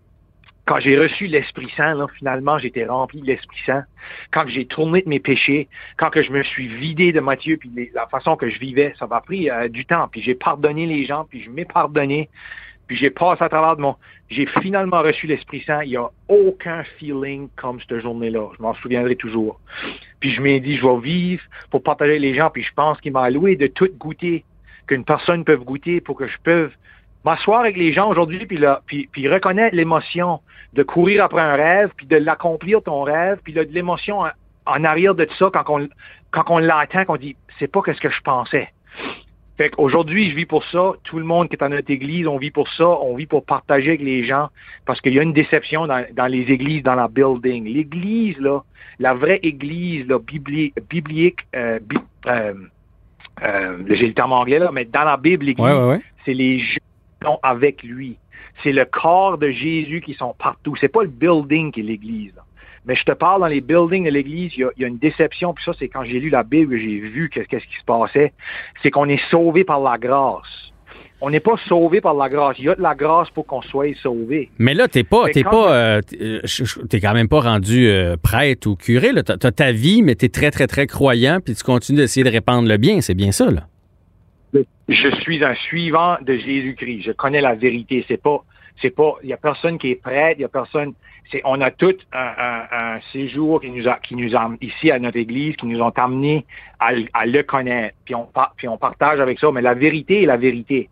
quand 0.66 0.80
j'ai 0.80 0.98
reçu 0.98 1.26
l'Esprit 1.26 1.70
Saint, 1.76 1.94
là, 1.94 2.06
finalement, 2.18 2.58
j'étais 2.58 2.86
rempli 2.86 3.20
de 3.20 3.26
l'Esprit 3.26 3.60
Saint. 3.66 3.84
Quand 4.30 4.46
j'ai 4.48 4.64
tourné 4.64 5.02
de 5.02 5.08
mes 5.08 5.20
péchés, 5.20 5.68
quand 5.98 6.10
que 6.10 6.22
je 6.22 6.32
me 6.32 6.42
suis 6.42 6.68
vidé 6.68 7.12
de 7.12 7.20
Matthieu, 7.20 7.58
puis 7.58 7.70
la 7.94 8.06
façon 8.06 8.36
que 8.36 8.48
je 8.48 8.58
vivais, 8.58 8.94
ça 8.98 9.06
m'a 9.06 9.20
pris 9.20 9.50
euh, 9.50 9.68
du 9.68 9.84
temps. 9.84 10.08
Puis 10.08 10.22
j'ai 10.22 10.34
pardonné 10.34 10.86
les 10.86 11.04
gens, 11.04 11.26
puis 11.28 11.42
je 11.42 11.50
m'ai 11.50 11.66
pardonné. 11.66 12.30
Puis 12.86 12.96
j'ai 12.96 13.10
passé 13.10 13.42
à 13.42 13.48
travers 13.48 13.76
de 13.76 13.82
mon... 13.82 13.96
J'ai 14.30 14.46
finalement 14.62 15.00
reçu 15.02 15.26
l'Esprit 15.26 15.62
Saint. 15.66 15.82
Il 15.82 15.90
n'y 15.90 15.96
a 15.96 16.08
aucun 16.28 16.82
feeling 16.98 17.48
comme 17.56 17.78
cette 17.80 18.00
journée-là. 18.00 18.48
Je 18.56 18.62
m'en 18.62 18.74
souviendrai 18.74 19.16
toujours. 19.16 19.60
Puis 20.20 20.32
je 20.32 20.40
m'ai 20.40 20.60
dit, 20.60 20.76
je 20.76 20.86
vais 20.86 21.00
vivre 21.00 21.42
pour 21.70 21.82
partager 21.82 22.18
les 22.18 22.34
gens. 22.34 22.50
Puis 22.50 22.62
je 22.62 22.72
pense 22.74 23.00
qu'il 23.00 23.12
m'a 23.12 23.22
alloué 23.24 23.56
de 23.56 23.66
tout 23.66 23.88
goûter 23.98 24.44
qu'une 24.86 25.04
personne 25.04 25.44
peut 25.44 25.56
goûter 25.56 26.00
pour 26.00 26.16
que 26.16 26.26
je 26.26 26.36
puisse 26.42 26.72
m'asseoir 27.24 27.60
avec 27.60 27.76
les 27.76 27.92
gens 27.92 28.08
aujourd'hui 28.08 28.46
puis, 28.46 28.58
puis, 28.86 29.08
puis 29.10 29.28
reconnaître 29.28 29.74
l'émotion 29.74 30.40
de 30.72 30.82
courir 30.82 31.24
après 31.24 31.40
un 31.40 31.54
rêve, 31.54 31.90
puis 31.96 32.06
de 32.06 32.16
l'accomplir 32.16 32.82
ton 32.82 33.02
rêve, 33.02 33.38
puis 33.42 33.52
de, 33.52 33.62
l'émotion 33.70 34.20
en, 34.66 34.84
arrière 34.84 35.14
de 35.14 35.24
tout 35.24 35.34
ça 35.36 35.50
quand 35.52 35.64
on, 35.68 35.88
quand 36.30 36.44
on 36.48 36.58
l'entend, 36.58 37.04
qu'on 37.04 37.16
dit 37.16 37.36
c'est 37.58 37.68
pas 37.68 37.80
ce 37.86 38.00
que 38.00 38.10
je 38.10 38.20
pensais. 38.20 38.68
Fait 39.56 39.70
qu'aujourd'hui, 39.70 40.30
je 40.30 40.34
vis 40.34 40.46
pour 40.46 40.64
ça. 40.64 40.94
Tout 41.04 41.18
le 41.20 41.24
monde 41.24 41.48
qui 41.48 41.54
est 41.54 41.58
dans 41.58 41.68
notre 41.68 41.90
église, 41.90 42.26
on 42.26 42.38
vit 42.38 42.50
pour 42.50 42.68
ça. 42.70 42.88
On 42.88 43.14
vit 43.14 43.26
pour 43.26 43.44
partager 43.44 43.90
avec 43.90 44.02
les 44.02 44.24
gens 44.24 44.48
parce 44.84 45.00
qu'il 45.00 45.14
y 45.14 45.20
a 45.20 45.22
une 45.22 45.32
déception 45.32 45.86
dans, 45.86 46.04
dans, 46.12 46.26
les 46.26 46.50
églises, 46.50 46.82
dans 46.82 46.96
la 46.96 47.06
building. 47.06 47.64
L'église, 47.64 48.36
là, 48.38 48.64
la 48.98 49.14
vraie 49.14 49.38
église 49.44 50.08
là, 50.08 50.18
biblique, 50.18 50.74
biblique 50.90 51.38
euh, 51.54 51.78
euh, 52.26 52.54
euh, 53.42 53.78
j'ai 53.90 54.06
le 54.06 54.14
terme 54.14 54.32
anglais, 54.32 54.58
là, 54.58 54.70
mais 54.72 54.84
dans 54.84 55.04
la 55.04 55.16
Bible, 55.16 55.46
l'église, 55.46 56.00
c'est 56.24 56.34
les 56.34 56.58
gens 56.58 56.78
avec 57.42 57.82
lui. 57.82 58.16
C'est 58.62 58.72
le 58.72 58.84
corps 58.84 59.38
de 59.38 59.50
Jésus 59.50 60.00
qui 60.00 60.14
sont 60.14 60.34
partout. 60.38 60.74
C'est 60.80 60.88
pas 60.88 61.02
le 61.02 61.08
building 61.08 61.72
qui 61.72 61.80
est 61.80 61.84
l'Église. 61.84 62.34
Mais 62.86 62.94
je 62.96 63.04
te 63.04 63.12
parle 63.12 63.40
dans 63.40 63.46
les 63.46 63.60
buildings 63.60 64.04
de 64.04 64.10
l'Église, 64.10 64.52
il 64.56 64.68
y, 64.76 64.84
a, 64.84 64.88
une 64.88 64.98
déception. 64.98 65.54
Puis 65.54 65.64
ça, 65.64 65.72
c'est 65.78 65.88
quand 65.88 66.04
j'ai 66.04 66.20
lu 66.20 66.28
la 66.28 66.42
Bible, 66.42 66.76
j'ai 66.78 66.98
vu 66.98 67.30
qu'est-ce 67.30 67.48
qui 67.48 67.78
se 67.78 67.84
passait. 67.86 68.32
C'est 68.82 68.90
qu'on 68.90 69.08
est 69.08 69.20
sauvé 69.30 69.64
par 69.64 69.80
la 69.80 69.96
grâce. 69.96 70.72
On 71.20 71.30
n'est 71.30 71.40
pas 71.40 71.54
sauvé 71.66 72.02
par 72.02 72.12
la 72.12 72.28
grâce. 72.28 72.58
Il 72.58 72.66
y 72.66 72.68
a 72.68 72.74
de 72.74 72.82
la 72.82 72.94
grâce 72.94 73.30
pour 73.30 73.46
qu'on 73.46 73.62
soit 73.62 73.94
sauvé. 74.02 74.50
Mais 74.58 74.74
là, 74.74 74.88
t'es 74.88 75.04
pas, 75.04 75.30
t'es 75.30 75.42
pas, 75.42 75.72
euh, 75.72 76.00
euh, 76.20 76.40
t'es 76.90 77.00
quand 77.00 77.14
même 77.14 77.28
pas 77.28 77.40
rendu 77.40 77.86
euh, 77.86 78.16
prêtre 78.22 78.68
ou 78.68 78.76
curé. 78.76 79.12
Tu 79.24 79.32
as, 79.32 79.52
ta 79.52 79.72
vie, 79.72 80.02
mais 80.02 80.16
tu 80.16 80.26
es 80.26 80.28
très, 80.28 80.50
très, 80.50 80.66
très 80.66 80.86
croyant, 80.86 81.38
puis 81.42 81.54
tu 81.54 81.62
continues 81.62 81.98
d'essayer 81.98 82.24
de 82.24 82.30
répandre 82.30 82.68
le 82.68 82.76
bien. 82.76 83.00
C'est 83.00 83.14
bien 83.14 83.32
ça, 83.32 83.50
là 83.50 83.62
je 84.88 85.08
suis 85.20 85.44
un 85.44 85.54
suivant 85.54 86.16
de 86.20 86.36
Jésus-Christ. 86.36 87.02
Je 87.02 87.12
connais 87.12 87.40
la 87.40 87.54
vérité. 87.54 88.04
C'est 88.08 88.20
pas, 88.20 88.44
c'est 88.80 88.94
pas, 88.94 89.14
il 89.22 89.30
y 89.30 89.32
a 89.32 89.36
personne 89.36 89.78
qui 89.78 89.90
est 89.90 90.00
prêt, 90.00 90.34
il 90.36 90.42
y 90.42 90.44
a 90.44 90.48
personne. 90.48 90.94
C'est, 91.30 91.40
on 91.44 91.60
a 91.62 91.70
tout 91.70 91.96
un, 92.12 92.98
séjour 93.12 93.60
qui 93.60 93.70
nous 93.70 93.88
a, 93.88 93.98
qui 94.00 94.14
nous 94.14 94.36
a 94.36 94.50
ici 94.60 94.90
à 94.90 94.98
notre 94.98 95.16
Église, 95.16 95.56
qui 95.56 95.66
nous 95.66 95.80
ont 95.80 95.92
amenés 95.96 96.44
à, 96.78 96.92
le 96.92 97.42
connaître. 97.42 97.96
Puis 98.04 98.14
on, 98.14 98.28
puis 98.56 98.68
on 98.68 98.76
partage 98.76 99.20
avec 99.20 99.38
ça. 99.38 99.50
Mais 99.50 99.62
la 99.62 99.74
vérité 99.74 100.22
est 100.22 100.26
la 100.26 100.36
vérité. 100.36 100.90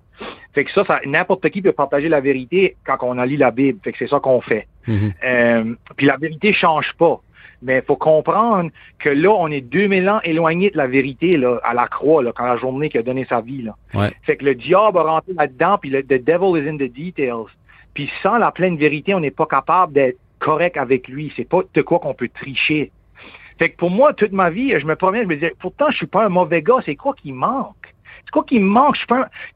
Fait 0.54 0.64
que 0.64 0.73
ça, 0.73 0.85
ça 0.85 1.00
n'importe 1.04 1.49
qui 1.50 1.62
peut 1.62 1.73
partager 1.73 2.09
la 2.09 2.21
vérité 2.21 2.76
quand 2.85 2.99
on 3.02 3.19
a 3.19 3.26
lu 3.26 3.37
la 3.37 3.50
Bible. 3.50 3.78
Fait 3.83 3.92
que 3.92 3.99
c'est 3.99 4.09
ça 4.09 4.21
qu'on 4.21 4.40
fait. 4.40 4.66
Mm-hmm. 4.88 5.12
euh, 5.25 5.75
puis 5.97 6.07
la 6.07 6.16
vérité 6.16 6.52
change 6.52 6.92
pas. 6.99 7.21
Mais 7.62 7.78
il 7.78 7.83
faut 7.83 7.97
comprendre 7.97 8.71
que 8.99 9.09
là, 9.09 9.31
on 9.31 9.49
est 9.49 9.61
2000 9.61 10.09
ans 10.09 10.21
éloigné 10.25 10.71
de 10.71 10.76
la 10.76 10.87
vérité 10.87 11.37
là, 11.37 11.61
à 11.62 11.75
la 11.75 11.87
croix, 11.87 12.23
là, 12.23 12.33
quand 12.35 12.45
la 12.45 12.57
journée 12.57 12.88
qui 12.88 12.99
a 12.99 13.02
donné 13.02 13.25
sa 13.28 13.40
vie. 13.40 13.62
Là. 13.62 13.76
Ouais. 13.95 14.11
Fait 14.23 14.37
que 14.37 14.45
le 14.45 14.54
diable 14.54 14.99
a 14.99 15.02
rentré 15.02 15.33
là-dedans, 15.33 15.78
puis 15.78 15.90
le 15.90 16.02
the 16.02 16.23
devil 16.23 16.61
is 16.61 16.69
in 16.69 16.76
the 16.76 16.92
details. 16.92 17.47
Puis 17.95 18.11
sans 18.23 18.38
la 18.38 18.50
pleine 18.50 18.76
vérité, 18.76 19.14
on 19.14 19.21
n'est 19.21 19.31
pas 19.31 19.47
capable 19.47 19.92
d'être 19.92 20.19
correct 20.38 20.76
avec 20.76 21.09
lui. 21.09 21.33
C'est 21.37 21.49
pas 21.49 21.61
de 21.73 21.83
quoi 21.83 22.00
qu'on 22.00 22.14
peut 22.14 22.28
tricher. 22.28 22.90
Fait 23.59 23.71
que 23.71 23.76
pour 23.76 23.90
moi, 23.90 24.12
toute 24.12 24.33
ma 24.33 24.50
vie, 24.50 24.75
je 24.78 24.87
me 24.87 24.97
promets, 24.97 25.23
je 25.23 25.28
me 25.28 25.35
disais, 25.35 25.54
pourtant, 25.61 25.90
je 25.90 25.97
suis 25.97 26.07
pas 26.07 26.25
un 26.26 26.28
mauvais 26.28 26.62
gars, 26.62 26.78
c'est 26.85 26.97
quoi 26.97 27.14
qui 27.14 27.33
manque? 27.33 27.91
C'est 28.25 28.31
quoi 28.31 28.45
qui 28.45 28.59
me 28.59 28.69
manque? 28.69 28.97
Je, 28.97 29.05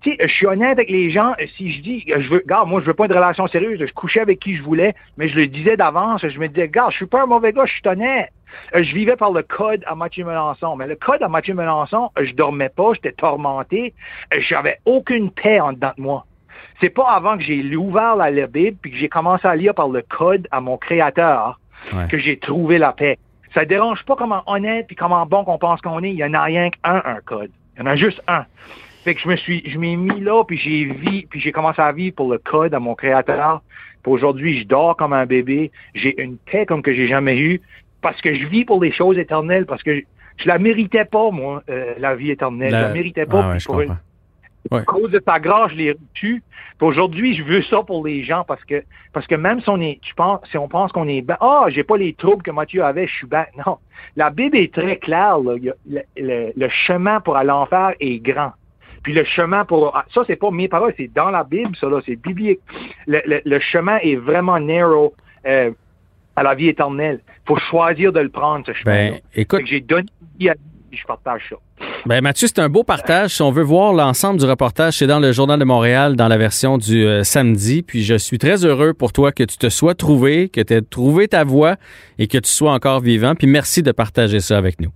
tu 0.03 0.11
sais, 0.11 0.17
je 0.21 0.33
suis 0.33 0.47
honnête 0.47 0.73
avec 0.73 0.91
les 0.91 1.11
gens. 1.11 1.35
Si 1.57 1.73
je 1.73 1.83
dis, 1.83 2.05
je 2.07 2.29
veux, 2.29 2.43
gars, 2.47 2.65
moi, 2.65 2.81
je 2.81 2.87
veux 2.87 2.95
pas 2.95 3.07
une 3.07 3.13
relation 3.13 3.47
sérieuse. 3.47 3.79
Je 3.81 3.93
couchais 3.93 4.21
avec 4.21 4.41
qui 4.41 4.57
je 4.57 4.63
voulais, 4.63 4.95
mais 5.17 5.29
je 5.29 5.37
le 5.37 5.47
disais 5.47 5.77
d'avance. 5.77 6.27
Je 6.27 6.39
me 6.39 6.49
disais, 6.49 6.69
gars, 6.69 6.89
je 6.91 6.97
suis 6.97 7.07
pas 7.07 7.23
un 7.23 7.27
mauvais 7.27 7.53
gars, 7.53 7.65
je 7.65 7.73
suis 7.73 7.83
honnête. 7.87 8.31
Euh, 8.75 8.83
je 8.83 8.95
vivais 8.95 9.17
par 9.17 9.33
le 9.33 9.43
code 9.43 9.83
à 9.87 9.95
Mathieu 9.95 10.25
Melançon. 10.25 10.77
Mais 10.77 10.87
le 10.87 10.97
code 10.97 11.23
à 11.23 11.29
Mathieu 11.29 11.55
Melançon, 11.55 12.11
je 12.21 12.33
dormais 12.35 12.69
pas, 12.69 12.93
j'étais 12.95 13.13
tourmenté. 13.13 13.95
Euh, 14.35 14.39
j'avais 14.41 14.79
aucune 14.85 15.31
paix 15.31 15.61
en 15.61 15.73
dedans 15.73 15.93
de 15.97 16.03
moi. 16.03 16.27
c'est 16.81 16.91
pas 16.91 17.09
avant 17.11 17.37
que 17.37 17.43
j'ai 17.43 17.77
ouvert 17.77 18.17
la, 18.17 18.31
Bible 18.47 18.77
puis 18.81 18.91
que 18.91 18.97
j'ai 18.97 19.09
commencé 19.09 19.47
à 19.47 19.57
lire 19.57 19.75
par 19.75 19.89
le 19.89 20.03
code 20.03 20.47
à 20.51 20.61
mon 20.61 20.77
créateur 20.77 21.59
que 22.09 22.19
j'ai 22.19 22.39
trouvé 22.39 22.79
la 22.79 22.93
paix. 22.93 23.19
Ça 23.55 23.65
dérange 23.65 24.05
pas 24.05 24.17
comment 24.17 24.43
honnête 24.47 24.87
puis 24.87 24.97
comment 24.97 25.25
bon 25.25 25.45
qu'on 25.45 25.59
pense 25.59 25.81
qu'on 25.81 26.03
est. 26.03 26.11
Il 26.11 26.17
y 26.17 26.25
en 26.25 26.35
a 26.35 26.43
rien 26.43 26.71
qu'un, 26.71 27.03
un 27.05 27.21
code. 27.25 27.51
Il 27.77 27.81
y 27.81 27.83
en 27.83 27.87
a 27.87 27.97
juste 27.97 28.23
un. 28.27 28.45
Fait 29.05 29.15
que 29.15 29.21
je 29.21 29.29
me 29.29 29.37
suis, 29.37 29.63
je 29.69 29.79
m'ai 29.79 29.95
mis 29.97 30.21
là, 30.21 30.43
puis 30.45 30.59
j'ai 30.59 30.85
vu, 30.85 31.27
puis 31.31 31.41
j'ai 31.41 31.53
commencé 31.53 31.81
à 31.81 31.93
vivre 31.93 32.17
pour 32.17 32.31
le 32.31 32.39
code 32.39 32.75
à 32.75 32.81
mon 32.81 32.95
créateur. 32.95 33.63
Puis 34.03 34.13
aujourd'hui, 34.13 34.61
je 34.61 34.67
dors 34.67 34.97
comme 34.97 35.13
un 35.13 35.27
bébé. 35.27 35.71
J'ai 35.95 36.21
une 36.21 36.39
paix 36.39 36.67
comme 36.67 36.83
que 36.83 36.93
j'ai 36.93 37.07
jamais 37.07 37.39
eu 37.39 37.61
parce 38.03 38.21
que 38.21 38.35
je 38.35 38.47
vis 38.47 38.65
pour 38.65 38.83
les 38.83 38.93
choses 38.93 39.19
éternelles, 39.19 39.67
parce 39.67 39.83
que 39.83 39.97
je, 39.97 40.01
je 40.37 40.49
la 40.49 40.59
méritais 40.59 41.05
pas, 41.05 41.31
moi, 41.31 41.63
euh, 41.69 41.95
la 41.99 42.15
vie 42.15 42.31
éternelle. 42.31 42.71
Je 42.71 42.77
la 42.77 42.89
méritais 42.93 43.27
pas. 43.27 43.55
Ah 43.55 43.59
pour 43.65 43.83
À 44.71 44.83
cause 44.83 45.11
de 45.11 45.19
ta 45.19 45.39
grâce, 45.39 45.73
je 45.73 45.77
l'ai 45.77 45.93
reçu. 45.93 46.43
aujourd'hui, 46.81 47.35
je 47.35 47.43
veux 47.43 47.63
ça 47.63 47.83
pour 47.83 48.07
les 48.07 48.23
gens 48.23 48.45
parce 48.45 48.65
que 48.65 48.83
parce 49.13 49.27
que 49.27 49.35
même 49.35 49.61
si 49.61 49.69
on 49.69 49.81
est, 49.81 50.01
tu 50.03 50.15
penses, 50.15 50.41
si 50.51 50.59
on 50.59 50.69
pense 50.69 50.93
qu'on 50.93 51.09
est 51.09 51.25
ah, 51.41 51.67
j'ai 51.69 51.85
pas 51.85 51.97
les 51.97 52.13
troubles 52.15 52.43
que 52.43 52.51
Mathieu 52.51 52.85
avait, 52.85 53.07
je 53.07 53.15
suis 53.15 53.27
bas. 53.27 53.47
Non, 53.67 53.79
la 54.17 54.31
Bible 54.31 54.57
est 54.57 54.73
très 54.73 54.97
claire. 54.97 55.39
Là. 55.39 55.55
Le, 55.89 56.53
le, 56.55 56.69
chemin 56.69 57.21
pour 57.21 57.37
aller 57.37 57.51
en 57.51 57.67
faire 57.67 57.95
est 58.01 58.19
grand. 58.19 58.53
Puis 59.03 59.13
le 59.13 59.25
chemin 59.25 59.65
pour... 59.65 59.97
Ah, 59.97 60.05
ça, 60.13 60.23
c'est 60.27 60.37
pas 60.37 60.51
mes 60.51 60.69
paroles, 60.69 60.93
c'est 60.97 61.13
dans 61.13 61.31
la 61.31 61.45
Bible, 61.45 61.77
ça, 61.77 61.89
là, 61.89 62.01
c'est 62.05 62.17
biblique. 62.17 62.61
Le, 63.07 63.59
chemin 63.61 63.99
est 63.99 64.17
vraiment 64.17 64.59
narrow 64.59 65.15
euh, 65.47 65.71
à 66.35 66.43
la 66.43 66.55
vie 66.55 66.69
éternelle. 66.69 67.21
Il 67.29 67.47
faut 67.47 67.57
choisir 67.57 68.13
de 68.13 68.21
le 68.21 68.29
prendre, 68.31 68.67
ce 68.67 68.73
chemin. 68.73 69.11
Ben, 69.11 69.21
écoute... 69.35 69.63
J'ai 69.65 69.81
donné 69.81 70.09
je 70.97 71.05
partage 71.05 71.43
ça. 71.51 71.57
Ben 72.05 72.21
Mathieu, 72.21 72.47
c'est 72.47 72.61
un 72.61 72.69
beau 72.69 72.85
partage. 72.85 73.31
Si 73.31 73.43
on 73.43 73.51
veut 73.51 73.63
voir 73.63 73.93
l'ensemble 73.93 74.39
du 74.39 74.47
reportage, 74.47 74.99
c'est 74.99 75.07
dans 75.07 75.19
le 75.19 75.33
Journal 75.33 75.59
de 75.59 75.65
Montréal, 75.65 76.15
dans 76.15 76.29
la 76.29 76.37
version 76.37 76.79
du 76.79 77.05
euh, 77.05 77.25
samedi. 77.25 77.83
Puis 77.83 78.03
je 78.03 78.15
suis 78.15 78.39
très 78.39 78.65
heureux 78.65 78.93
pour 78.93 79.13
toi 79.13 79.33
que 79.33 79.43
tu 79.43 79.57
te 79.57 79.69
sois 79.69 79.95
trouvé, 79.95 80.49
que 80.49 80.61
tu 80.61 80.75
aies 80.75 80.83
trouvé 80.83 81.29
ta 81.29 81.45
voie 81.45 81.77
et 82.19 82.29
que 82.29 82.39
tu 82.39 82.51
sois 82.51 82.73
encore 82.73 83.01
vivant. 83.01 83.35
Puis 83.35 83.47
merci 83.47 83.83
de 83.83 83.93
partager 83.93 84.41
ça 84.41 84.59
avec 84.59 84.81
nous 84.81 84.91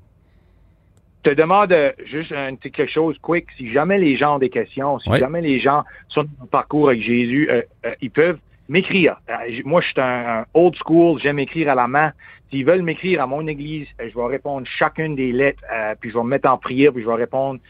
te 1.23 1.31
demande 1.31 1.75
juste 2.07 2.33
un, 2.33 2.57
quelque 2.57 2.91
chose 2.91 3.17
quick. 3.21 3.47
Si 3.57 3.73
jamais 3.73 3.99
les 3.99 4.17
gens 4.17 4.37
ont 4.37 4.39
des 4.39 4.51
questions, 4.51 4.99
si 5.01 5.11
jamais 5.19 5.41
les 5.41 5.61
gens 5.61 5.85
sont 6.09 6.23
dans 6.23 6.31
le 6.43 6.49
parcours 6.49 6.89
avec 6.89 7.03
Jésus, 7.03 7.49
euh, 7.51 7.63
euh, 7.85 7.95
ils 8.01 8.11
peuvent 8.11 8.39
m'écrire. 8.71 9.21
Euh, 9.29 9.35
moi, 9.65 9.81
je 9.81 9.89
suis 9.89 10.01
un, 10.01 10.47
old 10.55 10.75
school, 10.77 11.21
j'aime 11.21 11.39
écrire 11.39 11.71
à 11.71 11.75
la 11.75 11.87
main. 11.87 12.13
S'ils 12.51 12.65
veulent 12.65 12.83
m'écrire 12.83 13.23
à 13.23 13.27
mon 13.27 13.47
église, 13.47 13.87
je 13.99 14.15
vais 14.19 14.27
répondre 14.27 14.67
chacune 14.67 15.15
des 15.15 15.31
lettres, 15.31 15.63
puis 16.01 16.11
je 16.11 16.17
vais 16.17 16.25
me 16.25 16.31
mettre 16.31 16.49
en 16.51 16.59
prière, 16.59 16.93
puis 16.93 17.03
je 17.03 17.09
vais 17.09 17.15
répondre 17.15 17.61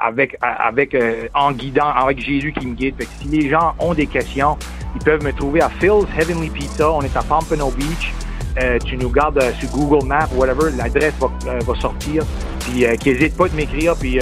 avec 0.00 0.36
avec 0.40 0.96
en 1.32 1.52
guidant, 1.52 1.90
avec 1.90 2.18
Jésus 2.18 2.52
qui 2.52 2.66
me 2.66 2.74
guide. 2.74 2.96
Fait 2.96 3.04
que 3.04 3.10
si 3.10 3.28
les 3.28 3.48
gens 3.48 3.74
ont 3.78 3.94
des 3.94 4.08
questions, 4.08 4.56
ils 4.96 5.04
peuvent 5.04 5.22
me 5.22 5.32
trouver 5.32 5.60
à 5.60 5.68
Phil's 5.68 6.08
Heavenly 6.18 6.50
Pizza. 6.50 6.90
On 6.90 7.02
est 7.02 7.16
à 7.16 7.22
Pompano 7.22 7.70
Beach. 7.70 8.12
Euh, 8.60 8.78
tu 8.84 8.96
nous 8.98 9.08
gardes 9.08 9.38
euh, 9.38 9.52
sur 9.54 9.70
Google 9.70 10.06
Maps, 10.06 10.28
whatever, 10.34 10.70
l'adresse 10.76 11.14
va, 11.18 11.28
euh, 11.46 11.58
va, 11.60 11.74
sortir. 11.80 12.22
Puis 12.60 12.84
qu'ils 12.98 13.14
n'hésitent 13.14 13.36
pas 13.36 13.48
de 13.48 13.54
m'écrire, 13.54 13.94
puis 13.98 14.18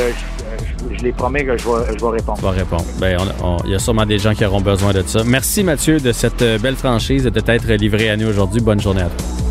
je, 0.96 1.04
les 1.04 1.12
promets 1.12 1.44
que 1.44 1.56
je 1.56 1.64
vais, 1.64 2.10
répondre. 2.10 2.38
Je 2.38 2.42
vais 2.42 2.58
répondre. 2.58 2.84
Ben, 2.98 3.18
il 3.64 3.70
y 3.70 3.74
a 3.74 3.78
sûrement 3.78 4.06
des 4.06 4.18
gens 4.18 4.34
qui 4.34 4.44
auront 4.44 4.60
besoin 4.60 4.92
de 4.92 5.02
ça. 5.06 5.22
Merci 5.24 5.64
Mathieu 5.64 6.00
de 6.00 6.12
cette 6.12 6.42
belle 6.60 6.76
franchise 6.76 7.26
et 7.26 7.30
de 7.30 7.40
t'être 7.40 7.70
livré 7.72 8.10
à 8.10 8.16
nous 8.16 8.28
aujourd'hui. 8.28 8.60
Bonne 8.60 8.80
journée 8.80 9.02
à 9.02 9.08
toi. 9.08 9.49